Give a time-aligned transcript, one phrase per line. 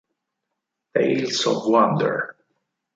[0.95, 2.35] Tales of Wonder